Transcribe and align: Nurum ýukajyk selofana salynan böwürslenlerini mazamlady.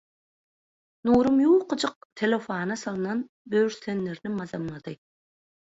Nurum 1.09 1.37
ýukajyk 1.43 2.09
selofana 2.23 2.79
salynan 2.87 3.25
böwürslenlerini 3.55 4.35
mazamlady. 4.43 4.99